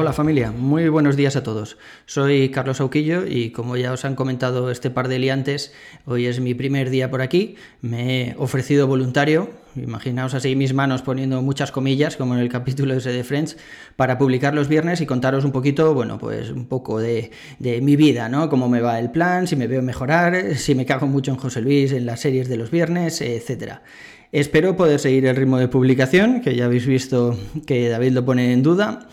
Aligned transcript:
Hola 0.00 0.14
familia, 0.14 0.50
muy 0.50 0.88
buenos 0.88 1.14
días 1.14 1.36
a 1.36 1.42
todos. 1.42 1.76
Soy 2.06 2.48
Carlos 2.48 2.80
Auquillo 2.80 3.26
y 3.26 3.50
como 3.50 3.76
ya 3.76 3.92
os 3.92 4.06
han 4.06 4.14
comentado 4.14 4.70
este 4.70 4.88
par 4.88 5.08
de 5.08 5.18
liantes, 5.18 5.74
hoy 6.06 6.24
es 6.24 6.40
mi 6.40 6.54
primer 6.54 6.88
día 6.88 7.10
por 7.10 7.20
aquí. 7.20 7.56
Me 7.82 8.22
he 8.22 8.34
ofrecido 8.38 8.86
voluntario, 8.86 9.50
imaginaos 9.76 10.32
así 10.32 10.56
mis 10.56 10.72
manos 10.72 11.02
poniendo 11.02 11.42
muchas 11.42 11.70
comillas, 11.70 12.16
como 12.16 12.32
en 12.32 12.40
el 12.40 12.48
capítulo 12.48 12.94
ese 12.94 13.12
de 13.12 13.24
Friends, 13.24 13.58
para 13.96 14.16
publicar 14.16 14.54
los 14.54 14.68
viernes 14.68 15.02
y 15.02 15.06
contaros 15.06 15.44
un 15.44 15.52
poquito, 15.52 15.92
bueno, 15.92 16.16
pues 16.16 16.48
un 16.48 16.64
poco 16.64 16.98
de, 16.98 17.30
de 17.58 17.82
mi 17.82 17.96
vida, 17.96 18.30
¿no? 18.30 18.48
Cómo 18.48 18.70
me 18.70 18.80
va 18.80 18.98
el 18.98 19.10
plan, 19.10 19.46
si 19.46 19.54
me 19.54 19.66
veo 19.66 19.82
mejorar, 19.82 20.56
si 20.56 20.74
me 20.74 20.86
cago 20.86 21.08
mucho 21.08 21.30
en 21.30 21.36
José 21.36 21.60
Luis, 21.60 21.92
en 21.92 22.06
las 22.06 22.20
series 22.20 22.48
de 22.48 22.56
los 22.56 22.70
viernes, 22.70 23.20
etcétera. 23.20 23.82
Espero 24.32 24.76
poder 24.76 24.98
seguir 24.98 25.26
el 25.26 25.36
ritmo 25.36 25.58
de 25.58 25.68
publicación, 25.68 26.40
que 26.40 26.56
ya 26.56 26.64
habéis 26.64 26.86
visto 26.86 27.36
que 27.66 27.90
David 27.90 28.12
lo 28.12 28.24
pone 28.24 28.52
en 28.54 28.62
duda. 28.62 29.08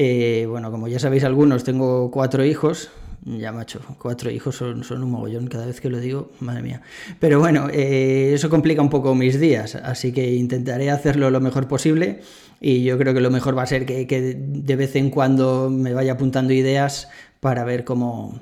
Eh, 0.00 0.46
bueno, 0.48 0.70
como 0.70 0.86
ya 0.86 1.00
sabéis 1.00 1.24
algunos, 1.24 1.64
tengo 1.64 2.12
cuatro 2.12 2.44
hijos. 2.44 2.88
Ya, 3.24 3.50
macho, 3.50 3.80
cuatro 3.98 4.30
hijos 4.30 4.54
son, 4.54 4.84
un 4.88 5.10
mogollón 5.10 5.48
cada 5.48 5.66
vez 5.66 5.80
que 5.80 5.90
lo 5.90 5.98
digo, 5.98 6.30
madre 6.38 6.62
mía. 6.62 6.82
Pero 7.18 7.40
bueno, 7.40 7.68
eh, 7.72 8.30
eso 8.32 8.48
complica 8.48 8.80
un 8.80 8.90
poco 8.90 9.16
mis 9.16 9.40
días, 9.40 9.74
así 9.74 10.12
que 10.12 10.34
intentaré 10.34 10.92
hacerlo 10.92 11.30
lo 11.30 11.40
mejor 11.40 11.66
posible 11.66 12.20
y 12.60 12.84
yo 12.84 12.96
creo 12.96 13.12
que 13.12 13.20
lo 13.20 13.32
mejor 13.32 13.58
va 13.58 13.64
a 13.64 13.66
ser 13.66 13.86
que, 13.86 14.06
de 14.06 14.76
vez 14.76 14.94
en 14.94 15.10
cuando 15.10 15.68
me 15.68 15.92
vaya 15.92 16.12
apuntando 16.12 16.52
ideas 16.52 17.08
para 17.40 17.64
ver 17.64 17.82
cómo, 17.82 18.38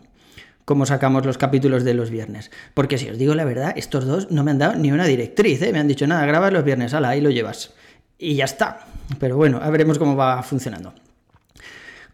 cómo 0.66 0.84
sacamos 0.84 1.24
los 1.24 1.38
capítulos 1.38 1.84
de 1.84 1.94
los 1.94 2.10
viernes. 2.10 2.50
Porque 2.74 2.98
si 2.98 3.08
os 3.08 3.16
digo 3.16 3.34
la 3.34 3.46
verdad, 3.46 3.72
estos 3.76 4.04
dos 4.04 4.30
no 4.30 4.44
me 4.44 4.50
han 4.50 4.58
dado 4.58 4.74
ni 4.74 4.92
una 4.92 5.06
directriz, 5.06 5.62
¿eh? 5.62 5.72
me 5.72 5.78
han 5.78 5.88
dicho 5.88 6.06
nada, 6.06 6.26
grabas 6.26 6.52
los 6.52 6.64
viernes, 6.64 6.92
ala, 6.92 7.08
ahí 7.08 7.22
lo 7.22 7.30
llevas. 7.30 7.72
Y 8.18 8.34
ya 8.34 8.44
está. 8.44 8.80
Pero 9.18 9.38
bueno, 9.38 9.58
a 9.62 9.70
veremos 9.70 9.98
cómo 9.98 10.16
va 10.16 10.42
funcionando. 10.42 10.92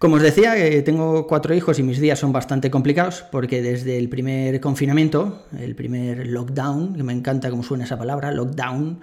Como 0.02 0.16
os 0.16 0.22
decía, 0.22 0.58
eh, 0.58 0.82
tengo 0.82 1.28
cuatro 1.28 1.54
hijos 1.54 1.78
y 1.78 1.84
mis 1.84 2.00
días 2.00 2.18
son 2.18 2.32
bastante 2.32 2.72
complicados 2.72 3.24
porque 3.30 3.62
desde 3.62 3.98
el 3.98 4.08
primer 4.08 4.60
confinamiento, 4.60 5.44
el 5.56 5.76
primer 5.76 6.26
lockdown, 6.26 6.96
que 6.96 7.04
me 7.04 7.12
encanta 7.12 7.50
cómo 7.50 7.62
suena 7.62 7.84
esa 7.84 7.96
palabra, 7.96 8.32
lockdown, 8.32 8.98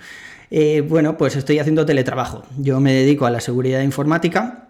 eh, 0.52 0.81
bueno, 0.81 1.17
pues 1.17 1.38
estoy 1.38 1.58
haciendo 1.59 1.86
teletrabajo. 1.86 2.44
Yo 2.58 2.81
me 2.81 2.91
dedico 2.91 3.25
a 3.25 3.30
la 3.30 3.39
seguridad 3.39 3.81
informática 3.81 4.69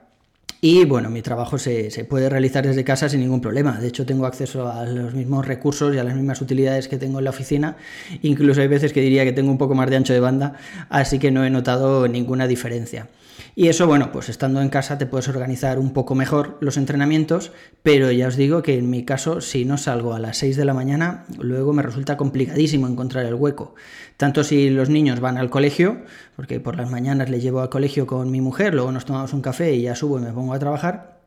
y 0.62 0.84
bueno, 0.84 1.10
mi 1.10 1.22
trabajo 1.22 1.58
se, 1.58 1.90
se, 1.90 2.04
puede 2.04 2.30
realizar 2.30 2.68
desde 2.68 2.84
casa 2.84 3.08
sin 3.08 3.22
ningún 3.22 3.40
problema. 3.40 3.80
De 3.80 3.88
hecho, 3.88 4.06
tengo 4.06 4.26
acceso 4.26 4.70
a 4.70 4.86
los 4.86 5.14
mismos 5.14 5.48
recursos 5.48 5.96
y 5.96 6.00
a 6.00 6.04
las 6.04 6.16
mismas 6.16 6.42
utilidades 6.42 6.90
que 6.90 6.98
tengo 6.98 7.20
en 7.20 7.24
la 7.24 7.30
oficina. 7.30 7.78
Incluso 8.24 8.60
hay 8.60 8.68
veces 8.68 8.92
que 8.92 9.00
diría 9.00 9.24
que 9.24 9.32
tengo 9.32 9.52
un 9.52 9.58
poco 9.58 9.74
más 9.74 9.90
de 9.90 9.96
ancho 9.96 10.12
de 10.12 10.20
banda, 10.20 10.56
así 10.90 11.18
que 11.18 11.32
no 11.32 11.46
he 11.46 11.50
notado 11.50 12.10
ninguna 12.10 12.46
diferencia. 12.46 13.08
Y 13.56 13.68
eso, 13.68 13.88
bueno, 13.88 14.12
pues 14.12 14.30
estando 14.30 14.62
en 14.62 14.70
casa 14.70 14.98
te 14.98 15.06
puedes 15.06 15.28
organizar 15.28 15.80
un 15.80 15.92
poco 15.92 16.16
mejor 16.16 16.58
los 16.62 16.78
entrenamientos, 16.78 17.52
pero 17.84 18.12
ya 18.12 18.28
os 18.28 18.36
digo 18.36 18.62
que 18.62 18.78
en 18.78 18.90
mi 18.90 19.04
caso, 19.04 19.42
si 19.42 19.66
no 19.66 19.78
salgo 19.78 20.14
a 20.14 20.20
las 20.20 20.38
6 20.38 20.56
de 20.56 20.66
la 20.66 20.74
mañana, 20.74 21.26
luego 21.40 21.74
me 21.74 21.84
resulta 21.84 22.18
complicadísimo 22.18 22.88
encontrar 22.88 23.26
el 23.26 23.36
hueco. 23.36 23.76
Tanto 24.18 24.44
si 24.44 24.70
los 24.70 24.90
niños 24.90 25.20
van 25.20 25.38
al 25.38 25.50
colegio, 25.50 25.98
porque 26.40 26.62
por 26.62 26.78
las 26.78 26.90
mañanas 26.90 27.30
les 27.30 27.44
llevo 27.44 27.60
al 27.60 27.68
colegio 27.68 28.08
con 28.08 28.32
mi 28.32 28.40
mujer, 28.40 28.74
luego 28.74 28.94
nos 28.94 29.04
tomamos 29.04 29.34
un 29.34 29.42
café 29.42 29.74
y 29.74 29.82
ya 29.82 29.94
subo 29.94 30.20
y 30.20 30.22
me 30.22 30.32
pongo 30.32 30.54
a 30.54 30.60
trabajar, 30.60 31.20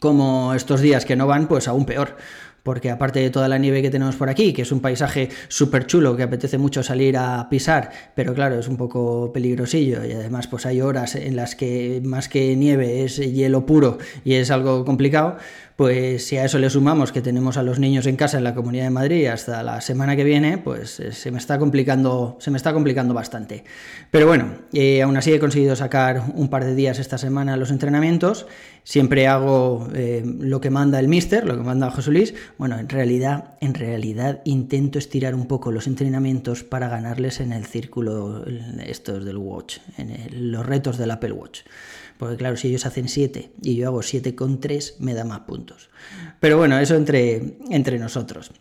como 0.00 0.54
estos 0.54 0.80
días 0.80 1.04
que 1.04 1.16
no 1.16 1.26
van, 1.26 1.48
pues 1.48 1.68
aún 1.68 1.84
peor 1.84 2.16
porque 2.64 2.90
aparte 2.90 3.20
de 3.20 3.30
toda 3.30 3.46
la 3.46 3.58
nieve 3.58 3.82
que 3.82 3.90
tenemos 3.90 4.16
por 4.16 4.28
aquí, 4.28 4.52
que 4.52 4.62
es 4.62 4.72
un 4.72 4.80
paisaje 4.80 5.28
súper 5.46 5.86
chulo, 5.86 6.16
que 6.16 6.24
apetece 6.24 6.58
mucho 6.58 6.82
salir 6.82 7.16
a 7.16 7.48
pisar, 7.48 7.90
pero 8.16 8.34
claro, 8.34 8.58
es 8.58 8.66
un 8.66 8.76
poco 8.76 9.30
peligrosillo 9.32 10.04
y 10.04 10.12
además 10.12 10.48
pues 10.48 10.66
hay 10.66 10.80
horas 10.80 11.14
en 11.14 11.36
las 11.36 11.54
que 11.54 12.00
más 12.02 12.28
que 12.28 12.56
nieve 12.56 13.04
es 13.04 13.18
hielo 13.18 13.66
puro 13.66 13.98
y 14.24 14.34
es 14.34 14.50
algo 14.50 14.84
complicado, 14.84 15.36
pues 15.76 16.24
si 16.26 16.36
a 16.36 16.44
eso 16.44 16.60
le 16.60 16.70
sumamos 16.70 17.10
que 17.10 17.20
tenemos 17.20 17.56
a 17.56 17.64
los 17.64 17.80
niños 17.80 18.06
en 18.06 18.14
casa 18.14 18.38
en 18.38 18.44
la 18.44 18.54
Comunidad 18.54 18.84
de 18.84 18.90
Madrid 18.90 19.26
hasta 19.26 19.62
la 19.64 19.80
semana 19.80 20.14
que 20.14 20.22
viene, 20.22 20.56
pues 20.58 21.00
eh, 21.00 21.10
se 21.10 21.32
me 21.32 21.38
está 21.38 21.58
complicando, 21.58 22.36
se 22.38 22.52
me 22.52 22.56
está 22.56 22.72
complicando 22.72 23.12
bastante. 23.12 23.64
Pero 24.12 24.28
bueno, 24.28 24.54
eh, 24.72 25.02
aún 25.02 25.16
así 25.16 25.32
he 25.32 25.40
conseguido 25.40 25.74
sacar 25.74 26.22
un 26.34 26.48
par 26.48 26.64
de 26.64 26.76
días 26.76 27.00
esta 27.00 27.18
semana 27.18 27.56
los 27.56 27.72
entrenamientos. 27.72 28.46
Siempre 28.84 29.26
hago 29.26 29.88
eh, 29.94 30.22
lo 30.24 30.60
que 30.60 30.70
manda 30.70 31.00
el 31.00 31.08
mister, 31.08 31.44
lo 31.44 31.56
que 31.56 31.64
manda 31.64 31.90
José 31.90 32.12
Luis. 32.12 32.34
Bueno, 32.56 32.78
en 32.78 32.88
realidad, 32.88 33.56
en 33.60 33.74
realidad 33.74 34.40
intento 34.44 34.98
estirar 34.98 35.34
un 35.34 35.46
poco 35.46 35.72
los 35.72 35.86
entrenamientos 35.86 36.62
para 36.62 36.88
ganarles 36.88 37.40
en 37.40 37.52
el 37.52 37.66
círculo 37.66 38.44
estos 38.84 39.24
del 39.24 39.38
Watch, 39.38 39.78
en 39.98 40.52
los 40.52 40.64
retos 40.64 40.96
del 40.96 41.10
Apple 41.10 41.32
Watch. 41.32 41.62
Porque 42.18 42.36
claro, 42.36 42.56
si 42.56 42.68
ellos 42.68 42.86
hacen 42.86 43.08
7 43.08 43.50
y 43.62 43.76
yo 43.76 43.88
hago 43.88 44.02
7 44.02 44.34
con 44.34 44.60
3, 44.60 44.96
me 45.00 45.14
da 45.14 45.24
más 45.24 45.40
puntos. 45.40 45.90
Pero 46.38 46.58
bueno, 46.58 46.78
eso 46.78 46.94
entre, 46.94 47.58
entre 47.70 47.98
nosotros. 47.98 48.52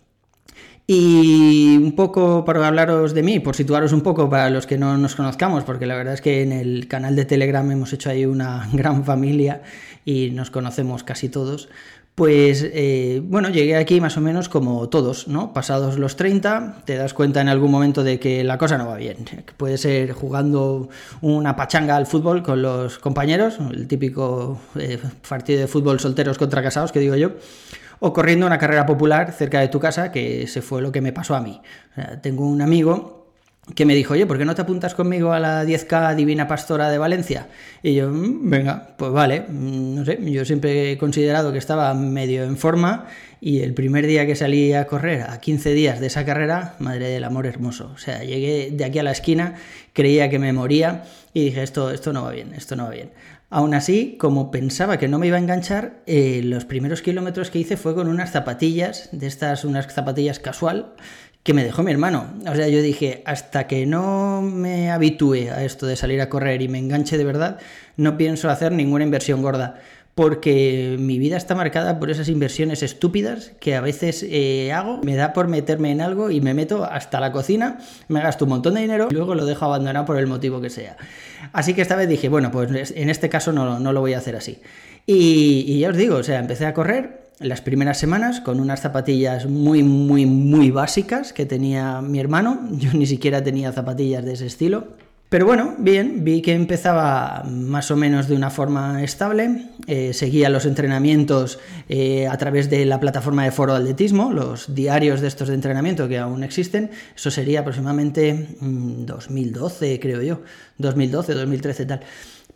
Y 0.86 1.78
un 1.78 1.96
poco 1.96 2.44
para 2.44 2.68
hablaros 2.68 3.14
de 3.14 3.24
mí, 3.24 3.40
por 3.40 3.56
situaros 3.56 3.94
un 3.94 4.02
poco 4.02 4.30
para 4.30 4.50
los 4.50 4.68
que 4.68 4.78
no 4.78 4.98
nos 4.98 5.16
conozcamos, 5.16 5.64
porque 5.64 5.86
la 5.86 5.96
verdad 5.96 6.16
es 6.16 6.22
que 6.22 6.42
en 6.42 6.52
el 6.52 6.90
canal 6.90 7.16
de 7.16 7.24
Telegram 7.24 7.70
hemos 7.72 7.94
hecho 7.94 8.10
ahí 8.10 8.26
una 8.26 8.68
gran 8.74 9.06
familia 9.06 9.62
y 10.04 10.32
nos 10.32 10.52
conocemos 10.52 11.04
casi 11.04 11.30
todos. 11.30 11.70
Pues 12.16 12.64
eh, 12.64 13.22
bueno, 13.24 13.50
llegué 13.50 13.76
aquí 13.76 14.00
más 14.00 14.18
o 14.18 14.22
menos 14.22 14.48
como 14.48 14.88
todos, 14.88 15.28
¿no? 15.28 15.52
Pasados 15.52 15.98
los 15.98 16.16
30, 16.16 16.84
te 16.86 16.96
das 16.96 17.16
cuenta 17.16 17.42
en 17.42 17.50
algún 17.50 17.72
momento 17.72 18.04
de 18.04 18.20
que 18.20 18.44
la 18.44 18.60
cosa 18.60 18.78
no 18.78 18.86
va 18.86 18.98
bien. 18.98 19.26
Puede 19.58 19.80
ser 19.80 20.12
jugando 20.12 20.90
una 21.22 21.56
pachanga 21.56 21.96
al 21.96 22.06
fútbol 22.06 22.44
con 22.44 22.62
los 22.62 23.00
compañeros, 23.00 23.58
el 23.72 23.88
típico 23.88 24.60
eh, 24.76 25.00
partido 25.28 25.62
de 25.62 25.68
fútbol 25.68 26.00
solteros 26.00 26.38
contra 26.38 26.62
casados 26.62 26.92
que 26.92 27.00
digo 27.00 27.16
yo, 27.16 27.32
o 28.00 28.14
corriendo 28.14 28.46
una 28.46 28.60
carrera 28.60 28.86
popular 28.86 29.32
cerca 29.32 29.60
de 29.60 29.70
tu 29.70 29.80
casa, 29.80 30.12
que 30.12 30.46
se 30.46 30.62
fue 30.62 30.84
lo 30.84 30.92
que 30.92 31.02
me 31.02 31.14
pasó 31.14 31.34
a 31.34 31.42
mí. 31.42 31.62
tengo 32.22 32.46
un 32.46 32.62
amigo 32.62 33.23
que 33.76 33.86
me 33.86 33.96
dijo, 33.96 34.14
oye, 34.14 34.26
¿por 34.26 34.38
qué 34.38 34.44
no 34.44 34.56
te 34.56 34.62
apuntas 34.62 34.94
conmigo 34.94 35.32
a 35.32 35.40
la 35.40 35.64
10K 35.64 36.16
Divina 36.16 36.48
Pastora 36.48 36.90
de 36.90 36.98
Valencia? 36.98 37.48
Y 37.82 37.96
yo, 37.96 38.10
mm, 38.10 38.50
venga, 38.50 38.90
pues 38.98 39.12
vale, 39.12 39.46
mm, 39.48 39.96
no 39.96 40.06
sé, 40.06 40.20
yo 40.22 40.44
siempre 40.44 40.92
he 40.92 40.98
considerado 40.98 41.54
que 41.54 41.60
estaba 41.60 41.94
medio 41.94 42.44
en 42.44 42.58
forma 42.58 43.08
y 43.40 43.62
el 43.62 43.74
primer 43.74 44.06
día 44.06 44.26
que 44.26 44.36
salí 44.36 44.74
a 44.74 44.86
correr, 44.86 45.22
a 45.22 45.40
15 45.40 45.74
días 45.74 46.02
de 46.02 46.08
esa 46.08 46.26
carrera, 46.26 46.76
madre 46.80 47.08
del 47.08 47.24
amor 47.24 47.46
hermoso, 47.48 47.92
o 47.96 47.98
sea, 47.98 48.24
llegué 48.24 48.70
de 48.72 48.84
aquí 48.84 49.00
a 49.00 49.04
la 49.04 49.12
esquina, 49.12 49.56
creía 49.94 50.30
que 50.30 50.40
me 50.40 50.52
moría 50.52 51.06
y 51.34 51.46
dije, 51.46 51.64
esto, 51.64 51.92
esto 51.92 52.12
no 52.12 52.24
va 52.24 52.32
bien, 52.32 52.54
esto 52.54 52.76
no 52.76 52.84
va 52.86 52.90
bien. 52.90 53.12
Aún 53.50 53.76
así, 53.76 54.18
como 54.20 54.50
pensaba 54.50 54.98
que 54.98 55.08
no 55.08 55.20
me 55.20 55.28
iba 55.28 55.38
a 55.38 55.40
enganchar, 55.40 56.02
eh, 56.08 56.42
los 56.44 56.66
primeros 56.66 57.04
kilómetros 57.04 57.52
que 57.52 57.60
hice 57.60 57.78
fue 57.78 57.94
con 57.94 58.08
unas 58.08 58.32
zapatillas, 58.32 59.10
de 59.12 59.28
estas, 59.28 59.64
unas 59.64 59.94
zapatillas 59.94 60.40
casual, 60.40 60.96
que 61.44 61.54
me 61.54 61.64
dejó 61.64 61.84
mi 61.84 61.92
hermano. 61.92 62.26
O 62.50 62.56
sea, 62.56 62.70
yo 62.70 62.82
dije, 62.82 63.22
hasta 63.26 63.68
que 63.68 63.86
no 63.86 64.42
me 64.42 64.92
habitúe 64.92 65.50
a 65.54 65.64
esto 65.64 65.86
de 65.86 65.98
salir 65.98 66.22
a 66.22 66.30
correr 66.30 66.62
y 66.62 66.70
me 66.70 66.80
enganche 66.80 67.18
de 67.18 67.26
verdad, 67.26 67.60
no 67.98 68.18
pienso 68.18 68.50
hacer 68.50 68.72
ninguna 68.72 69.04
inversión 69.04 69.42
gorda. 69.42 69.76
Porque 70.16 70.96
mi 71.00 71.18
vida 71.18 71.38
está 71.38 71.56
marcada 71.56 72.00
por 72.00 72.12
esas 72.12 72.30
inversiones 72.30 72.84
estúpidas 72.84 73.52
que 73.60 73.76
a 73.76 73.82
veces 73.82 74.24
eh, 74.30 74.72
hago. 74.72 75.00
Me 75.02 75.16
da 75.16 75.34
por 75.34 75.48
meterme 75.48 75.92
en 75.92 76.02
algo 76.02 76.30
y 76.30 76.40
me 76.40 76.54
meto 76.54 76.86
hasta 76.86 77.20
la 77.20 77.32
cocina, 77.32 77.80
me 78.10 78.22
gasto 78.22 78.46
un 78.46 78.50
montón 78.50 78.76
de 78.76 78.82
dinero 78.82 79.08
y 79.10 79.14
luego 79.16 79.34
lo 79.34 79.44
dejo 79.44 79.66
abandonado 79.66 80.06
por 80.06 80.18
el 80.20 80.28
motivo 80.28 80.62
que 80.62 80.70
sea. 80.70 80.98
Así 81.52 81.74
que 81.74 81.82
esta 81.82 81.96
vez 81.96 82.08
dije, 82.08 82.30
bueno, 82.30 82.52
pues 82.52 82.94
en 82.96 83.10
este 83.10 83.28
caso 83.28 83.52
no, 83.54 83.80
no 83.80 83.92
lo 83.92 84.02
voy 84.02 84.14
a 84.14 84.20
hacer 84.20 84.36
así. 84.36 84.62
Y, 85.08 85.66
y 85.68 85.80
ya 85.80 85.90
os 85.90 85.98
digo, 85.98 86.18
o 86.18 86.24
sea, 86.24 86.38
empecé 86.38 86.68
a 86.68 86.76
correr, 86.76 87.23
las 87.44 87.62
primeras 87.62 87.98
semanas 87.98 88.42
con 88.42 88.60
unas 88.60 88.82
zapatillas 88.82 89.46
muy, 89.46 89.84
muy, 89.84 90.26
muy 90.26 90.72
básicas 90.72 91.34
que 91.34 91.46
tenía 91.46 92.02
mi 92.02 92.20
hermano. 92.20 92.68
Yo 92.72 92.94
ni 92.94 93.06
siquiera 93.06 93.44
tenía 93.44 93.72
zapatillas 93.72 94.26
de 94.26 94.34
ese 94.34 94.48
estilo. 94.48 94.88
Pero 95.34 95.48
bueno, 95.48 95.74
bien, 95.80 96.24
vi 96.24 96.44
que 96.44 96.54
empezaba 96.54 97.44
más 97.50 97.90
o 97.90 97.96
menos 97.96 98.28
de 98.28 98.36
una 98.36 98.52
forma 98.52 99.02
estable, 99.02 99.66
eh, 99.88 100.14
seguía 100.14 100.48
los 100.48 100.68
entrenamientos 100.68 101.58
eh, 101.90 102.28
a 102.28 102.38
través 102.38 102.70
de 102.70 102.86
la 102.86 103.00
plataforma 103.00 103.44
de 103.44 103.50
foro 103.50 103.74
de 103.74 103.80
atletismo, 103.80 104.32
los 104.32 104.76
diarios 104.76 105.22
de 105.22 105.28
estos 105.30 105.48
de 105.48 105.56
entrenamiento 105.56 106.08
que 106.08 106.20
aún 106.20 106.44
existen, 106.44 106.92
eso 107.16 107.32
sería 107.32 107.62
aproximadamente 107.62 108.50
2012, 108.62 109.96
mm, 109.96 110.00
creo 110.00 110.22
yo, 110.22 110.42
2012, 110.78 111.34
2013 111.34 111.86
tal. 111.88 112.02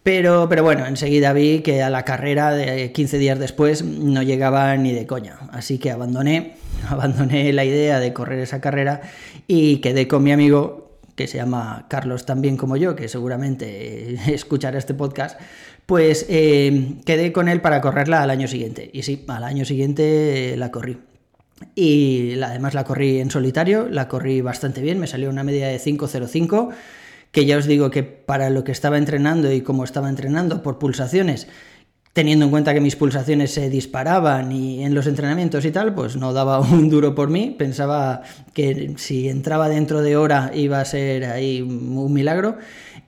Pero, 0.08 0.48
pero 0.48 0.64
bueno, 0.64 0.86
enseguida 0.86 1.34
vi 1.34 1.60
que 1.60 1.84
a 1.84 1.90
la 1.90 2.06
carrera 2.06 2.52
de 2.52 2.94
15 2.94 3.18
días 3.18 3.38
después 3.40 3.84
no 3.84 4.24
llegaba 4.24 4.74
ni 4.78 4.94
de 4.94 5.06
coña. 5.06 5.38
Así 5.52 5.80
que 5.80 5.92
abandoné, 5.92 6.54
abandoné 6.88 7.52
la 7.52 7.66
idea 7.66 8.00
de 8.00 8.14
correr 8.14 8.40
esa 8.40 8.62
carrera 8.62 9.02
y 9.48 9.80
quedé 9.80 10.08
con 10.08 10.24
mi 10.24 10.32
amigo 10.32 10.98
que 11.18 11.28
se 11.28 11.40
llama 11.40 11.88
Carlos 11.90 12.26
también 12.26 12.56
como 12.56 12.78
yo, 12.78 12.96
que 12.96 13.10
seguramente 13.10 14.14
escuchará 14.34 14.78
este 14.78 14.94
podcast, 14.94 15.38
pues 15.86 16.26
eh, 16.30 16.94
quedé 17.06 17.34
con 17.34 17.50
él 17.50 17.60
para 17.60 17.82
correrla 17.82 18.24
al 18.24 18.30
año 18.30 18.48
siguiente. 18.48 18.90
Y 18.94 19.04
sí, 19.04 19.26
al 19.28 19.44
año 19.44 19.66
siguiente 19.66 20.56
la 20.56 20.72
corrí. 20.72 21.00
Y 21.76 22.42
además 22.42 22.76
la 22.76 22.86
corrí 22.86 23.20
en 23.20 23.30
solitario, 23.30 23.90
la 23.90 24.08
corrí 24.08 24.40
bastante 24.40 24.80
bien, 24.80 25.00
me 25.00 25.08
salió 25.08 25.30
una 25.30 25.44
media 25.44 25.68
de 25.68 25.78
5.05, 25.82 26.70
que 27.32 27.46
ya 27.46 27.58
os 27.58 27.66
digo 27.66 27.90
que 27.92 28.04
para 28.04 28.50
lo 28.50 28.64
que 28.64 28.72
estaba 28.72 28.98
entrenando 28.98 29.52
y 29.52 29.62
como 29.62 29.84
estaba 29.84 30.10
entrenando 30.10 30.64
por 30.64 30.80
pulsaciones, 30.80 31.48
teniendo 32.18 32.46
en 32.46 32.52
cuenta 32.52 32.74
que 32.74 32.82
mis 32.82 32.96
pulsaciones 32.96 33.54
se 33.54 33.70
disparaban 33.70 34.52
y 34.52 34.84
en 34.84 34.96
los 34.96 35.06
entrenamientos 35.06 35.66
y 35.66 35.72
tal, 35.72 35.94
pues 35.94 36.18
no 36.18 36.34
daba 36.34 36.60
un 36.62 36.90
duro 36.90 37.14
por 37.14 37.30
mí. 37.30 37.56
Pensaba 37.56 38.24
que 38.54 38.96
si 38.98 39.30
entraba 39.30 39.70
dentro 39.70 40.02
de 40.02 40.18
hora 40.18 40.50
iba 40.56 40.80
a 40.82 40.86
ser 40.86 41.26
ahí 41.26 41.62
un 41.62 42.12
milagro. 42.12 42.58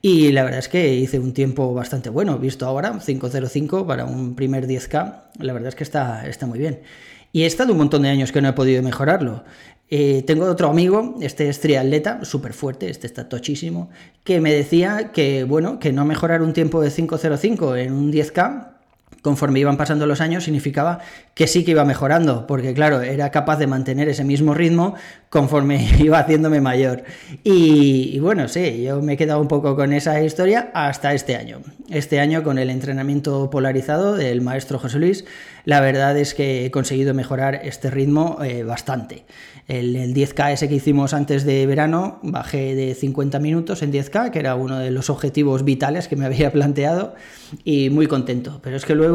Y 0.01 0.31
la 0.31 0.43
verdad 0.43 0.59
es 0.59 0.69
que 0.69 0.93
hice 0.93 1.17
un 1.17 1.33
tiempo 1.33 1.73
bastante 1.73 2.11
bueno, 2.11 2.37
visto 2.37 2.67
ahora, 2.67 2.93
5.05 2.93 3.87
para 3.87 4.05
un 4.05 4.35
primer 4.35 4.67
10K. 4.67 5.23
La 5.39 5.53
verdad 5.53 5.69
es 5.69 5.75
que 5.75 5.83
está, 5.83 6.27
está 6.27 6.45
muy 6.45 6.59
bien. 6.59 6.81
Y 7.31 7.43
he 7.43 7.45
estado 7.45 7.73
un 7.73 7.77
montón 7.79 8.01
de 8.01 8.09
años 8.09 8.31
que 8.31 8.41
no 8.41 8.49
he 8.49 8.53
podido 8.53 8.81
mejorarlo. 8.81 9.43
Eh, 9.91 10.23
tengo 10.25 10.45
otro 10.45 10.69
amigo, 10.69 11.15
este 11.21 11.49
es 11.49 11.59
triatleta, 11.59 12.23
súper 12.23 12.53
fuerte, 12.53 12.89
este 12.89 13.07
está 13.07 13.27
tochísimo, 13.27 13.89
que 14.23 14.39
me 14.39 14.53
decía 14.53 15.11
que, 15.11 15.43
bueno, 15.43 15.79
que 15.79 15.91
no 15.91 16.05
mejorar 16.05 16.43
un 16.43 16.53
tiempo 16.53 16.81
de 16.81 16.89
5.05 16.89 17.77
en 17.77 17.93
un 17.93 18.11
10K 18.13 18.78
conforme 19.21 19.59
iban 19.59 19.77
pasando 19.77 20.05
los 20.05 20.21
años 20.21 20.43
significaba 20.43 20.99
que 21.33 21.47
sí 21.47 21.63
que 21.63 21.71
iba 21.71 21.85
mejorando, 21.85 22.47
porque 22.47 22.73
claro, 22.73 23.01
era 23.01 23.31
capaz 23.31 23.57
de 23.57 23.67
mantener 23.67 24.09
ese 24.09 24.23
mismo 24.23 24.53
ritmo 24.53 24.95
conforme 25.29 25.87
iba 25.99 26.19
haciéndome 26.19 26.61
mayor. 26.61 27.03
Y, 27.43 28.19
bueno, 28.19 28.47
sí, 28.47 28.83
yo 28.83 29.01
me 29.01 29.13
he 29.13 29.17
quedado 29.17 29.41
un 29.41 29.47
poco 29.47 29.75
con 29.75 29.93
esa 29.93 30.21
historia 30.21 30.71
hasta 30.73 31.13
este 31.13 31.35
año. 31.35 31.61
Este 31.89 32.19
año 32.19 32.43
con 32.43 32.57
el 32.59 32.69
entrenamiento 32.69 33.49
polarizado 33.49 34.15
del 34.15 34.41
maestro 34.41 34.79
José 34.79 34.99
Luis, 34.99 35.25
la 35.65 35.81
verdad 35.81 36.17
es 36.17 36.33
que 36.33 36.65
he 36.65 36.71
conseguido 36.71 37.13
mejorar 37.13 37.61
este 37.63 37.89
ritmo 37.89 38.39
eh, 38.43 38.63
bastante. 38.63 39.25
El, 39.67 39.95
el 39.95 40.15
10K 40.15 40.53
ese 40.53 40.67
que 40.67 40.75
hicimos 40.75 41.13
antes 41.13 41.45
de 41.45 41.65
verano, 41.67 42.19
bajé 42.23 42.73
de 42.73 42.95
50 42.95 43.39
minutos 43.39 43.83
en 43.83 43.91
10K, 43.91 44.31
que 44.31 44.39
era 44.39 44.55
uno 44.55 44.79
de 44.79 44.89
los 44.89 45.11
objetivos 45.11 45.63
vitales 45.63 46.07
que 46.07 46.15
me 46.15 46.25
había 46.25 46.51
planteado, 46.59 47.15
y 47.63 47.89
muy 47.89 48.07
contento. 48.07 48.59
Pero 48.63 48.77
es 48.77 48.85
que 48.85 48.95
luego 48.95 49.08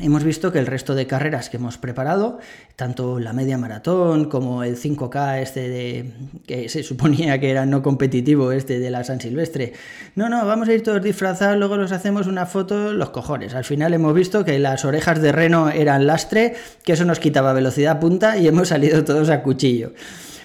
hemos 0.00 0.24
visto 0.24 0.50
que 0.50 0.58
el 0.58 0.66
resto 0.66 0.94
de 0.94 1.06
carreras 1.06 1.50
que 1.50 1.58
hemos 1.58 1.78
preparado, 1.78 2.38
tanto 2.76 3.18
la 3.18 3.32
media 3.32 3.58
maratón 3.58 4.26
como 4.26 4.64
el 4.64 4.76
5K 4.76 5.40
este 5.40 5.68
de 5.68 6.12
que 6.46 6.68
se 6.68 6.82
suponía 6.82 7.38
que 7.38 7.50
era 7.50 7.66
no 7.66 7.82
competitivo 7.82 8.52
este 8.52 8.78
de 8.78 8.90
la 8.90 9.04
San 9.04 9.20
Silvestre. 9.20 9.74
No, 10.16 10.28
no, 10.28 10.46
vamos 10.46 10.68
a 10.68 10.72
ir 10.72 10.82
todos 10.82 11.02
disfrazados, 11.02 11.58
luego 11.58 11.76
nos 11.76 11.92
hacemos 11.92 12.26
una 12.26 12.46
foto 12.46 12.92
los 12.92 13.10
cojones. 13.10 13.54
Al 13.54 13.64
final 13.64 13.94
hemos 13.94 14.14
visto 14.14 14.44
que 14.44 14.58
las 14.58 14.84
orejas 14.84 15.20
de 15.20 15.32
reno 15.32 15.70
eran 15.70 16.06
lastre, 16.06 16.54
que 16.84 16.92
eso 16.94 17.04
nos 17.04 17.20
quitaba 17.20 17.52
velocidad 17.52 18.00
punta 18.00 18.38
y 18.38 18.48
hemos 18.48 18.68
salido 18.68 19.04
todos 19.04 19.28
a 19.30 19.42
cuchillo. 19.42 19.92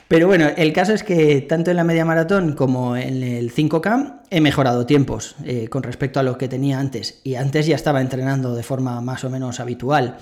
Pero 0.07 0.28
bueno, 0.28 0.50
el 0.56 0.72
caso 0.72 0.94
es 0.94 1.04
que 1.04 1.42
tanto 1.42 1.72
en 1.72 1.78
la 1.78 1.84
media 1.84 2.06
maratón 2.06 2.54
como 2.54 2.96
en 2.96 3.24
el 3.24 3.52
5K 3.52 4.22
he 4.30 4.40
mejorado 4.40 4.86
tiempos 4.86 5.36
eh, 5.44 5.68
con 5.68 5.81
respecto 5.81 6.19
a 6.19 6.24
lo 6.24 6.38
que 6.38 6.48
tenía 6.48 6.80
antes. 6.80 7.22
Y 7.24 7.36
antes 7.36 7.66
ya 7.66 7.75
estaba 7.75 8.02
entrenando 8.02 8.54
de 8.54 8.62
forma 8.62 9.02
más 9.02 9.24
o 9.24 9.31
menos 9.31 9.60
habitual. 9.60 10.18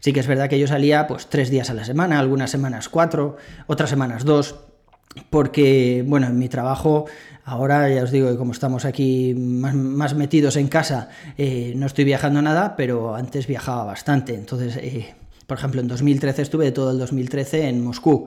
Sí 0.00 0.12
que 0.12 0.20
es 0.20 0.26
verdad 0.26 0.48
que 0.48 0.58
yo 0.58 0.66
salía 0.66 1.06
pues 1.06 1.28
tres 1.28 1.50
días 1.50 1.70
a 1.70 1.74
la 1.74 1.84
semana, 1.84 2.18
algunas 2.18 2.50
semanas 2.50 2.88
cuatro, 2.88 3.36
otras 3.66 3.90
semanas 3.90 4.24
dos, 4.24 4.56
porque 5.30 6.04
bueno, 6.06 6.26
en 6.26 6.38
mi 6.38 6.48
trabajo 6.48 7.06
ahora 7.44 7.88
ya 7.88 8.02
os 8.02 8.10
digo 8.10 8.30
que 8.30 8.36
como 8.36 8.52
estamos 8.52 8.84
aquí 8.84 9.34
más, 9.34 10.14
metidos 10.14 10.56
en 10.56 10.68
casa, 10.68 11.08
eh, 11.36 11.72
no 11.76 11.86
estoy 11.86 12.04
viajando 12.04 12.42
nada, 12.42 12.76
pero 12.76 13.14
antes 13.14 13.46
viajaba 13.46 13.84
bastante. 13.84 14.34
Entonces 14.34 14.76
eh, 14.76 15.14
por 15.48 15.56
ejemplo, 15.56 15.80
en 15.80 15.88
2013 15.88 16.42
estuve 16.42 16.72
todo 16.72 16.90
el 16.90 16.98
2013 16.98 17.70
en 17.70 17.82
Moscú 17.82 18.26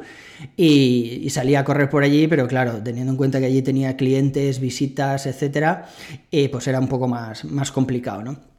y, 0.57 1.29
salía 1.29 1.59
a 1.59 1.63
correr 1.63 1.88
por 1.88 2.01
allí, 2.03 2.27
pero 2.27 2.47
claro, 2.47 2.81
teniendo 2.83 3.12
en 3.12 3.18
cuenta 3.18 3.39
que 3.39 3.45
allí 3.45 3.62
tenía 3.62 3.95
clientes, 3.95 4.59
visitas, 4.59 5.27
etcétera, 5.27 5.88
eh, 6.31 6.50
pues 6.50 6.68
era 6.68 6.79
un 6.79 6.88
poco 6.88 7.07
más, 7.07 7.45
más 7.45 7.71
complicado, 7.71 8.23
¿no? 8.23 8.50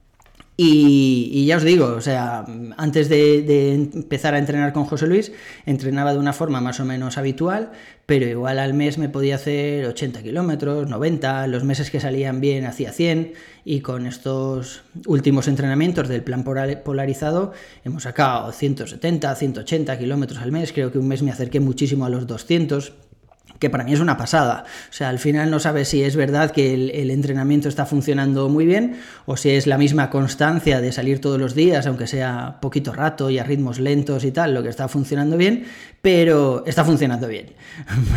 Y, 0.65 1.45
ya 1.45 1.57
os 1.57 1.65
digo, 1.65 1.87
o 1.87 2.01
sea, 2.01 2.45
antes 2.77 3.09
de, 3.09 3.75
empezar 3.75 4.35
a 4.35 4.39
entrenar 4.39 4.73
con 4.73 4.85
José 4.85 5.09
Luis, 5.09 5.33
entrenaba 5.67 6.13
de 6.13 6.21
una 6.21 6.33
forma 6.33 6.61
más 6.61 6.79
o 6.79 6.85
menos 6.85 7.19
habitual, 7.19 7.73
pero 8.07 8.27
igual 8.27 8.61
al 8.61 8.73
mes 8.73 8.97
me 8.97 9.09
podía 9.09 9.35
hacer 9.35 9.87
80 9.87 10.23
kilómetros, 10.23 10.89
90, 10.89 11.49
los 11.49 11.65
meses 11.65 11.91
que 11.91 11.99
salían 11.99 12.41
bien 12.41 12.65
hacía 12.65 12.93
100, 12.93 13.33
y 13.65 13.81
con 13.81 14.07
estos 14.07 14.85
últimos 15.07 15.49
entrenamientos 15.49 16.09
del 16.09 16.23
plan 16.23 16.45
polarizado 16.45 17.53
hemos 17.85 18.05
sacado 18.05 18.53
170, 18.53 19.35
180 19.35 19.99
kilómetros 19.99 20.41
al 20.41 20.53
mes, 20.53 20.73
creo 20.73 20.93
que 20.93 20.99
un 20.99 21.09
mes 21.09 21.23
me 21.23 21.33
acerqué 21.33 21.59
muchísimo 21.59 22.05
a 22.05 22.09
los 22.09 22.29
200 22.29 22.93
que 23.63 23.71
para 23.71 23.85
mí 23.85 23.93
es 23.93 24.01
una 24.01 24.17
pasada. 24.17 24.65
O 24.91 24.93
sea, 24.93 25.09
al 25.09 25.21
final 25.21 25.49
no 25.49 25.61
sabes 25.61 25.87
si 25.87 26.03
es 26.03 26.17
verdad 26.17 26.51
que 26.51 26.75
el, 26.75 27.11
entrenamiento 27.13 27.69
está 27.69 27.87
funcionando 27.87 28.49
muy 28.49 28.67
bien 28.67 28.97
o 29.25 29.37
si 29.37 29.51
es 29.51 29.69
la 29.69 29.79
misma 29.79 30.11
constancia 30.11 30.81
de 30.81 30.91
salir 30.91 31.21
todos 31.21 31.39
los 31.39 31.55
días, 31.55 31.87
aunque 31.87 32.09
sea 32.09 32.59
poquito 32.61 32.93
rato 32.93 33.31
y 33.31 33.39
a 33.39 33.45
ritmos 33.45 33.79
lentos 33.79 34.25
y 34.25 34.33
tal, 34.33 34.53
lo 34.53 34.65
que 34.65 34.69
está 34.69 34.89
funcionando 34.89 35.37
bien, 35.37 35.65
pero 36.03 36.65
está 36.67 36.85
funcionando 36.85 37.29
bien. 37.29 37.53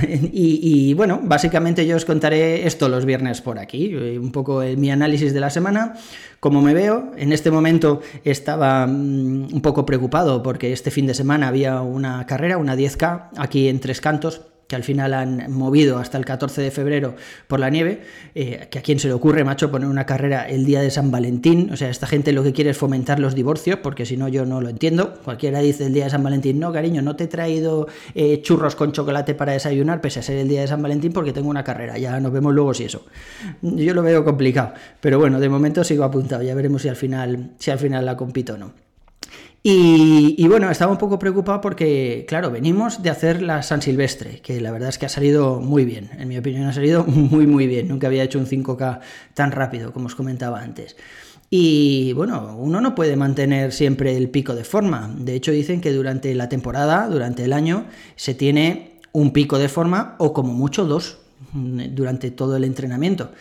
y, 0.34 0.96
bueno, 0.96 1.20
básicamente 1.22 1.86
yo 1.86 1.96
os 1.96 2.06
contaré 2.06 2.66
esto 2.66 2.90
los 2.90 3.06
viernes 3.06 3.42
por 3.42 3.60
aquí, 3.60 3.92
eh, 3.94 4.18
un 4.18 4.32
poco 4.32 4.64
mi 4.76 4.90
análisis 4.90 5.32
de 5.32 5.42
la 5.42 5.52
semana, 5.52 5.94
cómo 6.40 6.64
me 6.64 6.74
veo. 6.74 7.12
En 7.18 7.34
este 7.34 7.52
momento 7.52 8.02
estaba 8.24 8.88
mm, 8.88 9.54
un 9.54 9.62
poco 9.62 9.86
preocupado 9.86 10.42
porque 10.42 10.74
este 10.74 10.90
fin 10.90 11.06
de 11.06 11.14
semana 11.14 11.50
había 11.50 11.82
una 11.82 12.26
carrera, 12.26 12.58
una 12.58 12.76
10K, 12.76 13.30
aquí 13.38 13.68
en 13.70 13.80
Tres 13.80 14.02
Cantos 14.02 14.42
que 14.68 14.76
al 14.76 14.84
final 14.84 15.14
han 15.14 15.52
movido 15.52 15.98
hasta 16.00 16.18
el 16.18 16.26
14 16.26 16.62
de 16.62 16.72
febrero 16.72 17.16
por 17.48 17.60
la 17.60 17.70
nieve, 17.70 18.02
eh, 18.34 18.68
que 18.70 18.80
a 18.80 18.82
quién 18.82 19.00
se 19.00 19.08
le 19.08 19.14
ocurre, 19.14 19.44
macho, 19.44 19.72
poner 19.72 19.88
una 19.88 20.06
carrera 20.06 20.48
el 20.48 20.66
día 20.66 20.82
de 20.82 20.90
San 20.90 21.12
Valentín, 21.12 21.70
o 21.72 21.78
sea, 21.78 21.90
esta 21.90 22.08
gente 22.08 22.32
lo 22.32 22.44
que 22.44 22.54
quiere 22.54 22.72
es 22.72 22.78
fomentar 22.78 23.20
los 23.20 23.36
divorcios, 23.36 23.80
porque 23.80 24.06
si 24.06 24.18
no 24.18 24.28
yo 24.28 24.46
no 24.46 24.62
lo 24.62 24.70
entiendo, 24.70 25.16
cualquiera 25.24 25.60
dice 25.60 25.86
el 25.86 25.94
día 25.94 26.06
de 26.06 26.10
San 26.10 26.24
Valentín, 26.24 26.60
no, 26.60 26.74
cariño, 26.74 27.02
no 27.02 27.16
te 27.16 27.26
he 27.26 27.28
traído 27.28 27.88
eh, 28.16 28.42
churros 28.42 28.76
con 28.76 28.92
chocolate 28.92 29.36
para 29.36 29.54
desayunar, 29.54 30.02
pese 30.02 30.20
a 30.20 30.24
ser 30.24 30.38
el 30.38 30.48
día 30.48 30.62
de 30.62 30.68
San 30.68 30.82
Valentín, 30.82 31.14
porque 31.14 31.34
tengo 31.34 31.50
una 31.50 31.64
carrera, 31.64 31.98
ya 31.98 32.20
nos 32.20 32.32
vemos 32.32 32.54
luego 32.54 32.74
si 32.74 32.86
eso. 32.86 33.06
Yo 33.62 33.94
lo 33.94 34.02
veo 34.02 34.24
complicado, 34.24 34.74
pero 35.00 35.20
bueno, 35.20 35.40
de 35.40 35.50
momento 35.50 35.84
sigo 35.84 36.04
apuntado, 36.04 36.42
ya 36.42 36.56
veremos 36.56 36.82
si 36.82 36.90
al 36.90 36.96
final, 36.96 37.52
si 37.60 37.72
al 37.72 37.80
final 37.80 38.06
la 38.06 38.18
compito 38.18 38.54
o 38.54 38.58
no. 38.58 38.85
Y, 39.68 40.48
bueno, 40.48 40.70
estaba 40.70 40.92
un 40.92 41.00
poco 41.00 41.18
preocupado 41.18 41.60
porque, 41.60 42.24
claro, 42.28 42.52
venimos 42.52 43.02
de 43.02 43.10
hacer 43.10 43.42
la 43.42 43.64
San 43.64 43.82
Silvestre, 43.82 44.40
que 44.44 44.62
la 44.62 44.72
verdad 44.72 44.90
es 44.90 45.00
que 45.00 45.08
ha 45.08 45.10
salido 45.10 45.60
muy 45.60 45.86
bien. 45.86 46.12
En 46.20 46.28
mi 46.28 46.38
opinión, 46.38 46.68
ha 46.68 46.74
salido 46.74 47.04
muy, 47.08 47.48
muy 47.48 47.66
bien. 47.66 47.88
Nunca 47.88 48.06
había 48.06 48.22
hecho 48.22 48.38
un 48.38 48.46
5K 48.46 49.00
tan 49.34 49.52
rápido, 49.52 49.92
como 49.92 50.06
os 50.06 50.14
comentaba 50.14 50.62
antes. 50.62 50.96
Y 51.50 52.14
bueno, 52.14 52.56
uno 52.60 52.80
no 52.80 52.94
puede 52.94 53.16
mantener 53.16 53.72
siempre 53.72 54.16
el 54.16 54.30
pico 54.30 54.54
de 54.54 54.66
forma. 54.66 55.12
De 55.18 55.34
hecho, 55.34 55.52
dicen 55.52 55.82
que 55.82 55.92
durante 55.92 56.36
la 56.36 56.48
temporada, 56.48 57.10
durante 57.10 57.44
el 57.44 57.52
año, 57.52 57.88
se 58.16 58.36
tiene 58.36 59.00
un 59.14 59.32
pico 59.32 59.58
de 59.58 59.68
forma 59.68 60.14
o 60.20 60.32
como 60.32 60.54
mucho 60.54 60.86
dos 60.86 61.18
durante 61.54 62.30
todo 62.30 62.56
el 62.56 62.66
entrenamiento. 62.66 63.32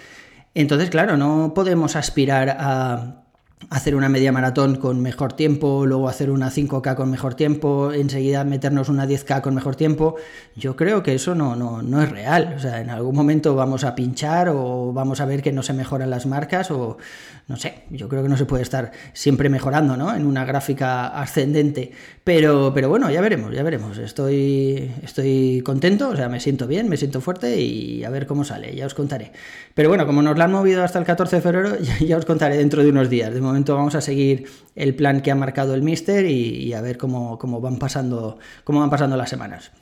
Entonces, 0.54 0.88
claro, 0.88 1.18
no 1.18 1.52
podemos 1.54 1.96
aspirar 1.96 2.56
a 2.58 3.23
hacer 3.70 3.94
una 3.94 4.08
media 4.08 4.32
maratón 4.32 4.76
con 4.76 5.00
mejor 5.00 5.32
tiempo, 5.32 5.86
luego 5.86 6.08
hacer 6.08 6.30
una 6.30 6.50
5K 6.50 6.94
con 6.94 7.10
mejor 7.10 7.34
tiempo, 7.34 7.92
enseguida 7.92 8.44
meternos 8.44 8.88
una 8.88 9.06
10K 9.06 9.40
con 9.40 9.54
mejor 9.54 9.76
tiempo, 9.76 10.16
yo 10.54 10.76
creo 10.76 11.02
que 11.02 11.14
eso 11.14 11.34
no, 11.34 11.56
no, 11.56 11.82
no 11.82 12.02
es 12.02 12.10
real. 12.10 12.54
O 12.56 12.60
sea, 12.60 12.80
en 12.80 12.90
algún 12.90 13.14
momento 13.14 13.54
vamos 13.54 13.84
a 13.84 13.94
pinchar 13.94 14.48
o 14.48 14.92
vamos 14.92 15.20
a 15.20 15.24
ver 15.24 15.42
que 15.42 15.52
no 15.52 15.62
se 15.62 15.72
mejoran 15.72 16.10
las 16.10 16.26
marcas 16.26 16.70
o 16.70 16.98
no 17.46 17.56
sé, 17.56 17.82
yo 17.90 18.08
creo 18.08 18.22
que 18.22 18.28
no 18.30 18.38
se 18.38 18.46
puede 18.46 18.62
estar 18.62 18.92
siempre 19.12 19.50
mejorando, 19.50 19.98
¿no? 19.98 20.14
En 20.14 20.24
una 20.24 20.46
gráfica 20.46 21.08
ascendente. 21.08 21.92
Pero, 22.24 22.72
pero 22.74 22.88
bueno, 22.88 23.10
ya 23.10 23.20
veremos, 23.20 23.54
ya 23.54 23.62
veremos. 23.62 23.98
Estoy, 23.98 24.90
estoy 25.02 25.60
contento, 25.62 26.08
o 26.08 26.16
sea, 26.16 26.30
me 26.30 26.40
siento 26.40 26.66
bien, 26.66 26.88
me 26.88 26.96
siento 26.96 27.20
fuerte 27.20 27.60
y 27.60 28.02
a 28.02 28.08
ver 28.08 28.26
cómo 28.26 28.44
sale, 28.44 28.74
ya 28.74 28.86
os 28.86 28.94
contaré. 28.94 29.32
Pero 29.74 29.90
bueno, 29.90 30.06
como 30.06 30.22
nos 30.22 30.38
la 30.38 30.44
han 30.44 30.52
movido 30.52 30.82
hasta 30.82 30.98
el 30.98 31.04
14 31.04 31.36
de 31.36 31.42
febrero, 31.42 31.76
ya, 32.00 32.16
os 32.16 32.24
contaré 32.24 32.56
dentro 32.56 32.82
de 32.82 32.88
unos 32.88 33.10
días. 33.10 33.34
Momento 33.44 33.74
vamos 33.74 33.94
a 33.94 34.00
seguir 34.00 34.46
el 34.74 34.94
plan 34.94 35.20
que 35.20 35.30
ha 35.30 35.34
marcado 35.34 35.74
el 35.74 35.82
Mister 35.82 36.26
y, 36.26 36.72
a 36.72 36.80
ver 36.80 36.98
cómo, 36.98 37.38
cómo, 37.38 37.60
van 37.60 37.78
pasando, 37.78 38.38
cómo 38.64 38.80
van 38.80 38.90
pasando 38.90 39.16
las 39.16 39.30
semanas. 39.30 39.72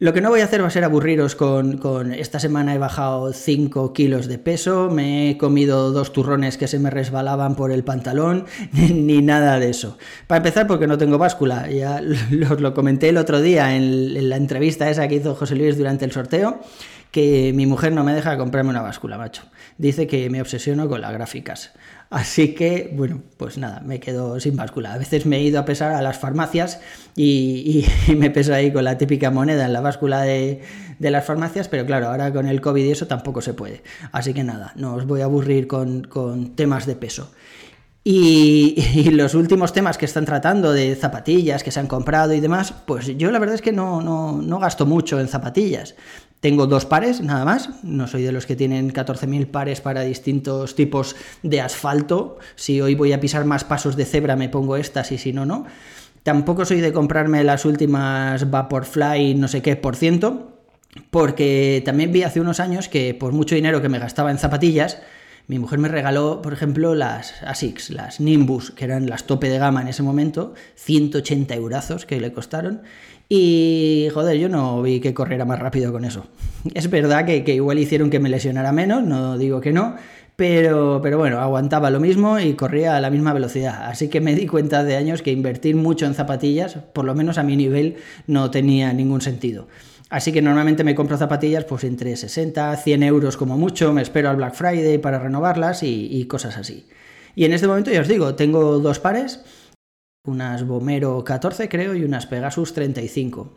Lo 0.00 0.14
que 0.14 0.22
no 0.22 0.30
voy 0.30 0.40
a 0.40 0.44
hacer 0.44 0.62
va 0.62 0.66
a 0.68 0.70
ser 0.70 0.82
aburriros 0.82 1.36
con, 1.36 2.14
esta 2.14 2.40
semana 2.40 2.74
he 2.74 2.78
bajado 2.78 3.34
5 3.34 3.92
kilos 3.92 4.28
de 4.28 4.38
peso, 4.38 4.88
me 4.88 5.28
he 5.28 5.36
comido 5.36 5.92
dos 5.92 6.14
turrones 6.14 6.56
que 6.56 6.68
se 6.68 6.78
me 6.78 6.88
resbalaban 6.88 7.54
por 7.54 7.70
el 7.70 7.84
pantalón, 7.84 8.46
ni 8.72 9.20
nada 9.20 9.58
de 9.58 9.68
eso. 9.68 9.98
Para 10.26 10.38
empezar, 10.38 10.66
porque 10.66 10.86
no 10.86 10.96
tengo 10.96 11.18
báscula, 11.18 11.68
ya 11.70 12.00
os 12.50 12.60
lo 12.62 12.72
comenté 12.72 13.10
el 13.10 13.18
otro 13.18 13.42
día 13.42 13.76
en 13.76 14.30
la 14.30 14.36
entrevista 14.36 14.88
esa 14.88 15.06
que 15.06 15.16
hizo 15.16 15.34
José 15.34 15.54
Luis 15.54 15.76
durante 15.76 16.06
el 16.06 16.12
sorteo 16.12 16.60
que 17.10 17.52
mi 17.54 17.66
mujer 17.66 17.92
no 17.92 18.04
me 18.04 18.14
deja 18.14 18.36
comprarme 18.38 18.70
una 18.70 18.82
báscula, 18.82 19.18
macho. 19.18 19.42
Dice 19.78 20.06
que 20.06 20.30
me 20.30 20.40
obsesiono 20.40 20.88
con 20.88 21.00
las 21.00 21.12
gráficas. 21.12 21.72
Así 22.10 22.54
que, 22.54 22.92
bueno, 22.92 23.22
pues 23.36 23.56
nada, 23.56 23.80
me 23.84 24.00
quedo 24.00 24.38
sin 24.40 24.56
báscula. 24.56 24.94
A 24.94 24.98
veces 24.98 25.26
me 25.26 25.36
he 25.36 25.42
ido 25.42 25.60
a 25.60 25.64
pesar 25.64 25.92
a 25.92 26.02
las 26.02 26.18
farmacias 26.18 26.80
y, 27.16 27.86
me 28.16 28.30
peso 28.30 28.52
ahí 28.52 28.72
con 28.72 28.84
la 28.84 28.98
típica 28.98 29.30
moneda 29.30 29.64
en 29.64 29.72
la 29.72 29.80
báscula 29.80 30.22
de, 30.22 30.60
las 30.98 31.24
farmacias, 31.24 31.68
pero 31.68 31.86
claro, 31.86 32.08
ahora 32.08 32.32
con 32.32 32.46
el 32.46 32.60
COVID 32.60 32.84
y 32.84 32.90
eso 32.90 33.06
tampoco 33.06 33.40
se 33.40 33.54
puede. 33.54 33.82
Así 34.12 34.34
que 34.34 34.44
nada, 34.44 34.72
no 34.76 34.94
os 34.94 35.06
voy 35.06 35.20
a 35.20 35.24
aburrir 35.24 35.66
con, 35.66 36.52
temas 36.56 36.86
de 36.86 36.96
peso. 36.96 37.30
Y, 38.02 39.10
los 39.12 39.34
últimos 39.34 39.72
temas 39.72 39.96
que 39.96 40.04
están 40.04 40.24
tratando 40.24 40.72
de 40.72 40.96
zapatillas 40.96 41.62
que 41.62 41.70
se 41.70 41.78
han 41.78 41.86
comprado 41.86 42.34
y 42.34 42.40
demás, 42.40 42.74
pues 42.86 43.06
yo 43.18 43.30
la 43.30 43.38
verdad 43.38 43.54
es 43.54 43.62
que 43.62 43.72
no, 43.72 44.02
no, 44.02 44.42
no 44.42 44.58
gasto 44.58 44.84
mucho 44.84 45.20
en 45.20 45.28
zapatillas. 45.28 45.94
Tengo 46.40 46.66
dos 46.66 46.86
pares, 46.86 47.20
nada 47.20 47.44
más. 47.44 47.68
No 47.82 48.06
soy 48.06 48.22
de 48.22 48.32
los 48.32 48.46
que 48.46 48.56
tienen 48.56 48.92
14.000 48.92 49.46
pares 49.46 49.82
para 49.82 50.00
distintos 50.00 50.74
tipos 50.74 51.14
de 51.42 51.60
asfalto. 51.60 52.38
Si 52.56 52.80
hoy 52.80 52.94
voy 52.94 53.12
a 53.12 53.20
pisar 53.20 53.44
más 53.44 53.64
pasos 53.64 53.94
de 53.94 54.06
cebra, 54.06 54.36
me 54.36 54.48
pongo 54.48 54.76
estas 54.76 55.12
y 55.12 55.18
si 55.18 55.34
no, 55.34 55.44
no. 55.44 55.66
Tampoco 56.22 56.64
soy 56.64 56.80
de 56.80 56.92
comprarme 56.92 57.44
las 57.44 57.64
últimas 57.64 58.50
Vaporfly 58.50 59.34
no 59.34 59.48
sé 59.48 59.62
qué 59.62 59.76
por 59.76 59.96
ciento, 59.96 60.58
porque 61.10 61.82
también 61.84 62.12
vi 62.12 62.22
hace 62.22 62.40
unos 62.40 62.60
años 62.60 62.88
que 62.88 63.14
por 63.14 63.32
mucho 63.32 63.54
dinero 63.54 63.80
que 63.80 63.88
me 63.88 63.98
gastaba 63.98 64.30
en 64.30 64.38
zapatillas, 64.38 64.98
mi 65.46 65.58
mujer 65.58 65.78
me 65.78 65.88
regaló, 65.88 66.42
por 66.42 66.52
ejemplo, 66.52 66.94
las 66.94 67.42
ASICS, 67.42 67.90
las 67.90 68.20
Nimbus, 68.20 68.70
que 68.70 68.84
eran 68.84 69.08
las 69.08 69.24
tope 69.24 69.48
de 69.48 69.58
gama 69.58 69.82
en 69.82 69.88
ese 69.88 70.02
momento, 70.02 70.54
180 70.76 71.54
eurazos 71.54 72.06
que 72.06 72.20
le 72.20 72.32
costaron, 72.32 72.82
y 73.32 74.08
joder, 74.12 74.38
yo 74.38 74.48
no 74.48 74.82
vi 74.82 74.98
que 74.98 75.14
corriera 75.14 75.44
más 75.44 75.60
rápido 75.60 75.92
con 75.92 76.04
eso. 76.04 76.26
Es 76.74 76.90
verdad 76.90 77.24
que, 77.24 77.54
igual 77.54 77.78
hicieron 77.78 78.10
que 78.10 78.18
me 78.18 78.28
lesionara 78.28 78.72
menos, 78.72 79.04
no 79.04 79.38
digo 79.38 79.60
que 79.60 79.72
no, 79.72 79.94
pero, 80.34 80.98
pero 81.00 81.16
bueno, 81.16 81.38
aguantaba 81.38 81.90
lo 81.90 82.00
mismo 82.00 82.40
y 82.40 82.54
corría 82.54 82.96
a 82.96 83.00
la 83.00 83.08
misma 83.08 83.32
velocidad. 83.32 83.84
Así 83.84 84.08
que 84.08 84.20
me 84.20 84.34
di 84.34 84.48
cuenta 84.48 84.82
de 84.82 84.96
años 84.96 85.22
que 85.22 85.30
invertir 85.30 85.76
mucho 85.76 86.06
en 86.06 86.14
zapatillas, 86.14 86.78
por 86.92 87.04
lo 87.04 87.14
menos 87.14 87.38
a 87.38 87.44
mi 87.44 87.54
nivel, 87.54 87.98
no 88.26 88.50
tenía 88.50 88.92
ningún 88.92 89.20
sentido. 89.20 89.68
Así 90.08 90.32
que 90.32 90.42
normalmente 90.42 90.82
me 90.82 90.96
compro 90.96 91.16
zapatillas 91.16 91.64
pues 91.64 91.84
entre 91.84 92.16
60, 92.16 92.76
100 92.78 93.02
euros 93.04 93.36
como 93.36 93.56
mucho, 93.56 93.92
me 93.92 94.02
espero 94.02 94.28
al 94.28 94.36
Black 94.38 94.54
Friday 94.54 94.98
para 94.98 95.20
renovarlas 95.20 95.84
y, 95.84 96.08
y 96.10 96.24
cosas 96.24 96.56
así. 96.56 96.88
Y 97.36 97.44
en 97.44 97.52
este 97.52 97.68
momento 97.68 97.92
ya 97.92 98.00
os 98.00 98.08
digo, 98.08 98.34
tengo 98.34 98.80
dos 98.80 98.98
pares 98.98 99.44
unas 100.24 100.66
Bomero 100.66 101.24
14 101.24 101.68
creo 101.68 101.94
y 101.94 102.04
unas 102.04 102.26
Pegasus 102.26 102.74
35 102.74 103.56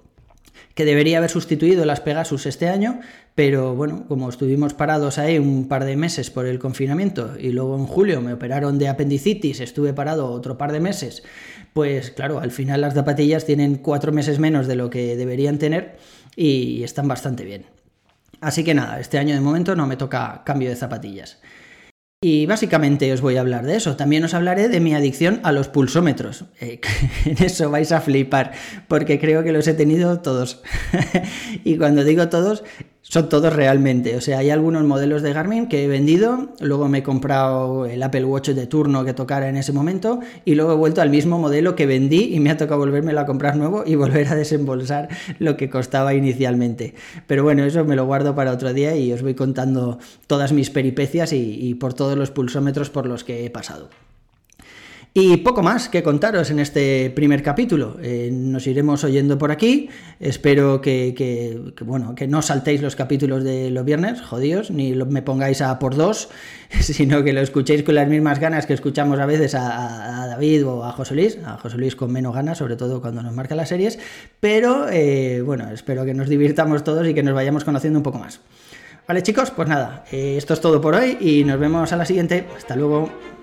que 0.76 0.86
debería 0.86 1.18
haber 1.18 1.30
sustituido 1.30 1.86
las 1.86 2.02
Pegasus 2.02 2.46
este 2.46 2.68
año, 2.68 3.00
pero 3.36 3.76
bueno, 3.76 4.06
como 4.08 4.30
estuvimos 4.30 4.74
parados 4.74 5.18
ahí 5.18 5.38
un 5.38 5.68
par 5.68 5.84
de 5.84 5.96
meses 5.96 6.32
por 6.32 6.46
el 6.48 6.58
confinamiento 6.58 7.36
y 7.38 7.50
luego 7.50 7.76
en 7.76 7.86
julio 7.86 8.22
me 8.22 8.34
operaron 8.34 8.80
de 8.80 8.88
apendicitis, 8.88 9.60
estuve 9.60 9.94
parado 9.94 10.32
otro 10.32 10.58
par 10.58 10.72
de 10.72 10.80
meses, 10.80 11.24
pues 11.74 12.12
claro, 12.12 12.40
al 12.40 12.52
final 12.52 12.82
las 12.82 12.96
zapatillas 12.96 13.46
tienen 13.46 13.76
cuatro 13.76 14.12
meses 14.12 14.40
menos 14.40 14.66
de 14.66 14.76
lo 14.76 14.90
que 14.90 15.16
deberían 15.16 15.60
tener 15.60 15.98
y 16.36 16.84
están 16.84 17.08
bastante 17.08 17.44
bien. 17.44 17.66
Así 18.42 18.64
que 18.64 18.74
nada, 18.74 19.00
este 19.00 19.20
año 19.20 19.36
de 19.36 19.42
momento 19.42 19.76
no 19.76 19.86
me 19.86 19.98
toca 19.98 20.42
cambio 20.44 20.70
de 20.70 20.76
zapatillas. 20.76 21.40
Y 22.24 22.46
básicamente 22.46 23.12
os 23.12 23.20
voy 23.20 23.36
a 23.36 23.42
hablar 23.42 23.66
de 23.66 23.76
eso. 23.76 23.98
También 23.98 24.24
os 24.24 24.34
hablaré 24.34 24.70
de 24.70 24.80
mi 24.80 24.96
adicción 24.96 25.42
a 25.44 25.52
los 25.52 25.68
pulsómetros. 25.68 26.46
Eh, 26.62 26.80
en 27.26 27.44
eso 27.44 27.70
vais 27.70 27.92
a 27.92 28.00
flipar, 28.00 28.54
porque 28.88 29.20
creo 29.20 29.44
que 29.44 29.52
los 29.52 29.68
he 29.68 29.74
tenido 29.74 30.22
todos. 30.22 30.64
y 31.66 31.78
cuando 31.78 32.06
digo 32.06 32.30
todos, 32.30 32.64
son 33.14 33.30
todos 33.30 33.54
realmente. 33.54 34.16
O 34.16 34.22
sea, 34.22 34.40
hay 34.40 34.50
algunos 34.50 34.84
modelos 34.86 35.22
de 35.22 35.34
Garmin 35.34 35.68
que 35.68 35.84
he 35.84 35.88
vendido, 35.88 36.50
luego 36.60 36.88
me 36.88 36.98
he 36.98 37.04
comprado 37.04 37.86
el 37.86 38.02
Apple 38.02 38.26
Watch 38.26 38.50
de 38.50 38.66
turno 38.66 39.06
que 39.06 39.14
tocara 39.14 39.50
en 39.50 39.56
ese 39.56 39.72
momento 39.72 40.20
y 40.46 40.56
luego 40.56 40.72
he 40.72 40.76
vuelto 40.76 41.00
al 41.00 41.12
mismo 41.12 41.38
modelo 41.38 41.76
que 41.76 41.86
vendí 41.86 42.34
y 42.34 42.40
me 42.40 42.50
ha 42.50 42.58
tocado 42.58 42.80
volvérmelo 42.80 43.20
a 43.20 43.28
comprar 43.28 43.56
nuevo 43.56 43.84
y 43.86 43.94
volver 44.04 44.30
a 44.30 44.36
desembolsar 44.36 45.10
lo 45.38 45.58
que 45.58 45.70
costaba 45.70 46.16
inicialmente. 46.16 46.96
Pero 47.28 47.44
bueno, 47.44 47.64
eso 47.66 47.86
me 47.86 47.96
lo 47.96 48.08
guardo 48.08 48.34
para 48.34 48.52
otro 48.52 48.74
día 48.74 48.96
y 48.96 49.14
os 49.14 49.22
voy 49.22 49.36
contando 49.36 50.00
todas 50.26 50.52
mis 50.52 50.72
peripecias 50.72 51.34
y, 51.34 51.60
y 51.62 51.76
por 51.76 51.94
todos 51.94 52.18
los 52.18 52.32
pulsómetros 52.32 52.90
por 52.90 53.06
los 53.06 53.24
que 53.24 53.46
he 53.46 53.52
pasado. 53.52 53.90
Y 55.16 55.38
poco 55.38 55.62
más 55.62 55.90
que 55.90 56.02
contaros 56.02 56.50
en 56.50 56.58
este 56.58 57.12
primer 57.12 57.44
capítulo. 57.44 57.98
Eh, 58.02 58.32
nos 58.34 58.66
iremos 58.66 59.04
oyendo 59.04 59.38
por 59.38 59.52
aquí. 59.52 59.90
Espero 60.20 60.82
que, 60.82 61.72
bueno, 61.86 62.16
que 62.16 62.28
no 62.28 62.42
saltéis 62.42 62.82
los 62.82 62.96
capítulos 62.96 63.44
de 63.44 63.70
los 63.70 63.86
viernes, 63.86 64.22
jodidos, 64.22 64.72
ni 64.72 64.94
me 64.94 65.22
pongáis 65.22 65.62
a 65.62 65.78
por 65.78 65.96
dos, 65.96 66.30
sino 66.80 67.24
que 67.24 67.32
lo 67.32 67.42
escuchéis 67.42 67.84
con 67.84 67.94
las 67.94 68.08
mismas 68.08 68.40
ganas 68.40 68.66
que 68.66 68.74
escuchamos 68.74 69.20
a 69.20 69.28
veces 69.28 69.54
a, 69.54 70.26
David 70.30 70.66
o 70.66 70.84
a 70.84 70.92
José 70.94 71.14
Luis. 71.14 71.38
A 71.46 71.60
José 71.60 71.78
Luis 71.78 71.96
con 71.96 72.12
menos 72.12 72.34
ganas, 72.34 72.58
sobre 72.58 72.76
todo 72.76 73.00
cuando 73.00 73.22
nos 73.22 73.34
marca 73.36 73.54
las 73.54 73.70
series. 73.70 74.00
Pero 74.40 74.88
eh, 74.90 75.44
bueno, 75.46 75.70
espero 75.70 76.06
que 76.06 76.16
nos 76.16 76.28
divirtamos 76.28 76.84
todos 76.84 77.08
y 77.08 77.14
que 77.14 77.22
nos 77.22 77.36
vayamos 77.36 77.64
conociendo 77.64 78.00
un 78.00 78.04
poco 78.04 78.18
más. 78.18 78.40
Vale 79.08 79.22
chicos, 79.22 79.52
pues 79.52 79.70
nada, 79.70 80.06
eh, 80.12 80.38
esto 80.38 80.56
es 80.56 80.62
todo 80.62 80.82
por 80.82 80.96
hoy 80.96 81.18
y 81.20 81.44
nos 81.44 81.60
vemos 81.60 81.94
a 81.94 81.98
la 81.98 82.06
siguiente. 82.06 82.48
Hasta 82.58 82.76
luego. 82.76 83.43